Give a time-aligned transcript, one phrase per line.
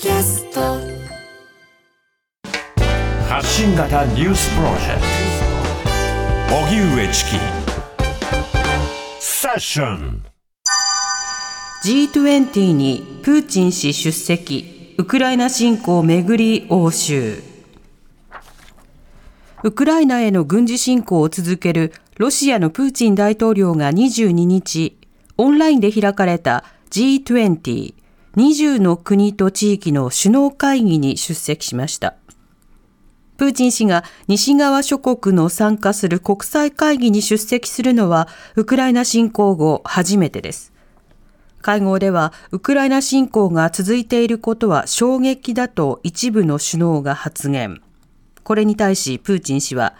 [0.00, 0.60] キャスト。
[3.28, 5.00] 発信型ニュースプロジェク
[6.48, 6.56] ト。
[6.56, 7.30] 荻上チキ。
[9.18, 10.24] セッション。
[11.84, 14.94] G20 にプーチン氏出席。
[14.98, 17.42] ウクライナ侵攻めぐり欧州
[19.64, 24.96] ウクライナへの軍事侵攻を続けるロシアのプーチン大統領が22日
[25.36, 27.94] オンラインで開かれた G20
[28.36, 32.16] 20の国と地域の首脳会議に出席しました。
[33.38, 40.72] プーチン氏が西側諸国の参加する国際会議に出席するのはウクライナ侵攻後初めてです。
[41.62, 47.80] 会合ではウクライナ侵攻が続いていることは衝撃だと一部の首脳が発言。
[48.42, 49.94] これに対しプーチン氏は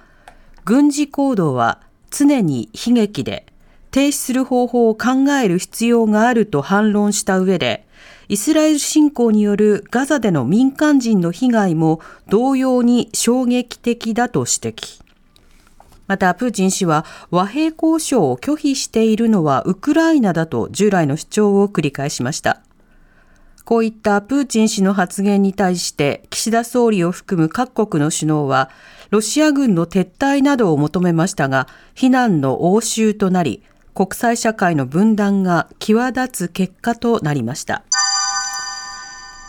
[0.65, 3.47] 軍事行動は常に悲劇で
[3.91, 7.88] 停止する方法を考える必要があると反論した上で
[8.29, 15.03] イスラエル侵攻によるガザでの民間人の被害も同様に衝撃的だと指摘。
[16.07, 22.61] また、プーチン氏は和平交渉を拒否しているのはウクライナだと従来の主張を繰り返しました。
[23.65, 28.71] こういったプーチン氏の発言に対して岸田総理を含む各国の首脳は
[29.11, 33.63] ロシア軍の撤退などを求めましたが非難の応酬となり
[33.95, 37.85] 国際社会の分断が際立つ結果となりました。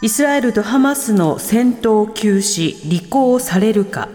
[0.01, 4.07] イスラエルとハマスの戦闘休止、履行されるか。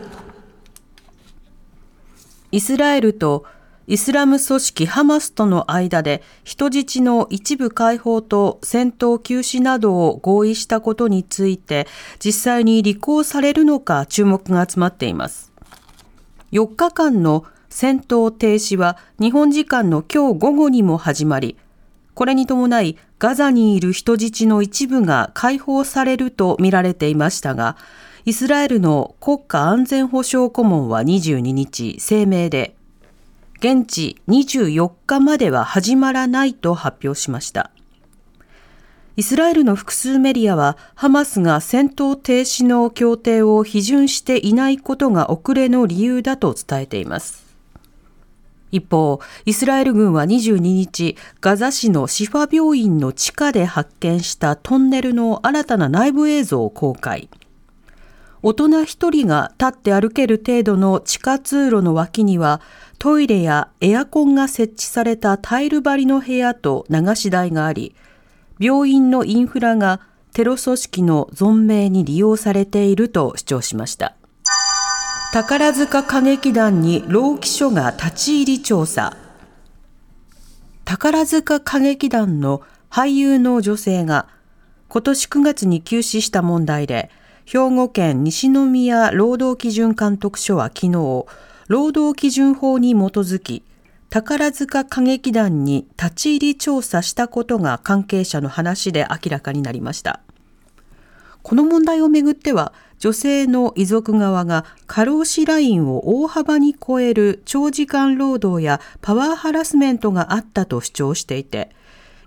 [2.50, 3.44] イスラエルと
[3.86, 11.86] イスラム組織ハマスとの間で人質の一部解放と戦闘休止などを合意したことについて
[12.18, 15.52] 実際に履行されるのか注目が集まっています。
[16.52, 21.58] 4日間の戦闘停止は日本時間の今日午後にも始まり、
[22.15, 27.77] これに伴いガザにいる人質の一部が解放されると見られていましたが、
[28.25, 32.77] イスラエルの国家安全保障顧問は22日声明で、
[33.58, 37.70] 現地24日までは始まらないと発表しました。
[39.17, 47.43] イスラエルの複数メディアは、ハマスが戦闘停止の協定を批准していないことが遅れの理由だと伝えています。
[48.74, 57.29] 一方、イスラエル軍は22日、ガザ市のシファ病院の地下で発見したトンネルの新たな内部映像を公開。
[58.42, 62.61] 大人一人が立って歩ける程度の地下通路の脇には、
[62.98, 67.95] トイレやエアコンが設置されたタイル張りの部屋と流し台があり、
[68.58, 70.01] 病院のインフラが
[70.33, 74.17] テロ組織の存命に利用されていると主張しました。
[75.34, 79.17] 宝塚歌劇団に老基書が立ち入り調査。
[80.84, 84.28] 宝塚歌劇団の俳優の女性が
[84.86, 87.11] 今年9月に急死した問題で、
[87.46, 91.27] 兵庫県西宮労働基準監督署は昨日、
[91.67, 93.64] 労働基準法に基づき、
[94.11, 100.20] 宝塚歌劇団に立ち入り調査したことが関係者の話で明らかになりました。
[101.44, 111.68] この問題をめぐっては、女性の遺族側が過労死ラインを大幅に超える長時間労働やパワーハラスメントがあったと主張していて、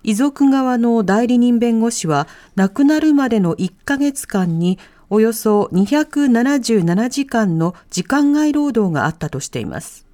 [0.04, 4.78] 遺族側の代理人弁護士は亡くなるまでの1ヶ月間に
[5.10, 10.07] およそ277時間の時間外労働があったとしています。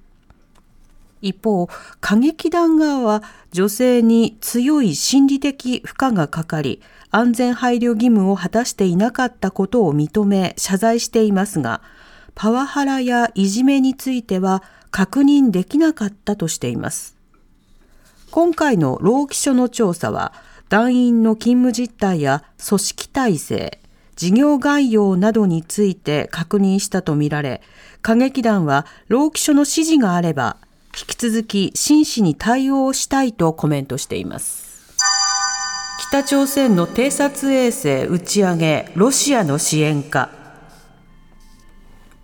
[1.21, 1.67] 一方、
[2.03, 6.81] 歌劇団側は女性に強い心理的負荷がかかり、
[7.11, 11.81] 安全配慮義務を果たしていなかったことを認め謝罪していますが、
[12.35, 14.61] パワハラやいじめについては
[14.91, 17.15] 確認できなかったとしています。
[18.31, 20.33] 今回の労基署の調査は、
[20.67, 23.79] 団員の勤務実態や組織体制、
[24.15, 27.61] 事業概要などについて確認したとみられ、
[28.03, 30.57] 歌劇団は労基署の指示があれば、
[30.97, 34.95] 引き続き真摯に対応したいとコメントしています。
[36.09, 40.29] 北朝鮮の偵察衛星打ち上げ、ロシアの支援か。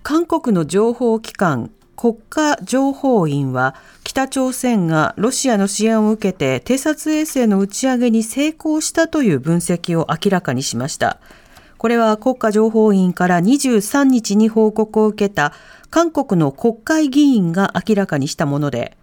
[0.03, 3.75] 韓国の情報機関、国家情報院は、
[4.05, 11.19] 北朝鮮がロシアの支援を受けて偵察衛星の打ち上げに成功したという分析を明らかにしました。
[11.81, 15.51] これは国家情報院から23日に報告を受けた
[15.89, 18.95] 韓国の国会議員が明らかにしたもので、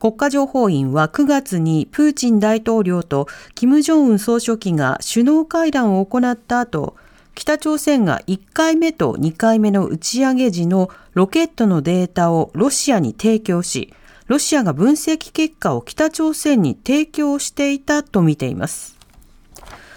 [0.00, 6.96] 国家情報院は9月にプーチン大統領と金正恩総書記が首脳会談を行った後、
[7.36, 13.94] 北朝鮮が1回目と2回目の打ち上げ時のロケットのデータをロシアに提供し、
[14.26, 18.98] ロシアが分析結果を北朝鮮に提供していたと見ています。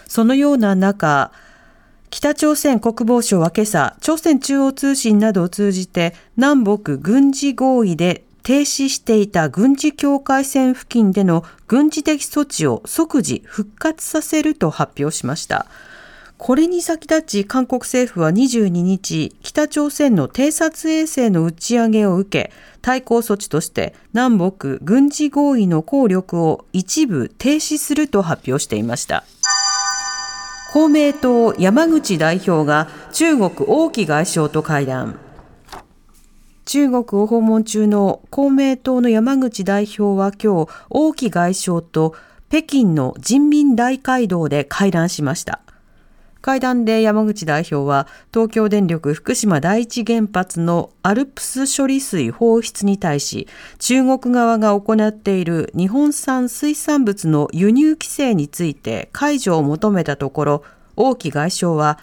[0.06, 1.32] そのような中、
[2.10, 15.66] 北朝鮮国防省は今朝、朝鮮中央通信などを通じて南北軍事合意で停止していた軍事境界線付近での軍事的措置を即時復活させると発表しました。
[16.38, 29.24] これに先立ち韓国政府は22日、北朝鮮の偵察衛星の打ち上げを受け、対抗措置として南北軍事合意の効力を一部停止すると発表していました。
[30.70, 35.18] 公明党山口代表が中国王毅外相と会談。
[36.66, 42.14] 中国を訪問中の公明党の山口代表は今日、王毅外相と
[42.50, 45.62] 北京の人民大会堂で会談しました。
[46.48, 53.46] 会談で山口代表は東京電力福島第一原発のアルプス処理水放出に対し
[53.78, 60.64] 中国側が行っている日本産水産物の輸入規制について解除を求めたところ
[60.96, 61.98] 王毅外相は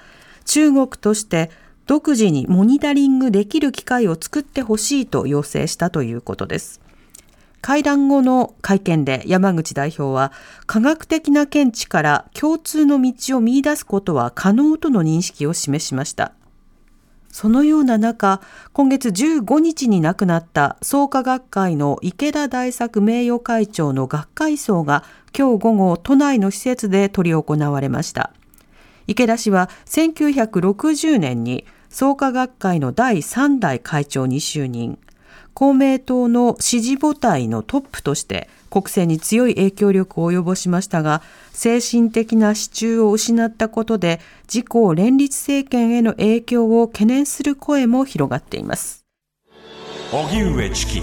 [0.45, 1.50] 中国として
[1.88, 6.84] 独自にモニタリングできる機会を作ってほしいと要請したということです。
[7.65, 10.31] 会談後の会見で山口代表は
[10.67, 16.33] 科学的な見地から共通の道を見出すことは可能との認識を示しました。
[17.31, 18.39] そのような中、
[18.71, 25.03] 今月15日に亡くなった創価学会の池田大作名誉会長の学会葬が
[25.35, 28.31] 今日午後都内の施設で執り行われました。
[29.07, 35.00] 池田氏は1960年に創価学会の第3代会長に就任。
[35.55, 41.21] 公明党の支持母体のトップとして国政に強い影響力を及ぼしましたが、
[41.53, 44.19] 精神的な支柱を失ったことで、
[44.53, 49.05] 自公連立政権への影響を懸念する声も広がっています。
[50.11, 51.01] 荻上チキ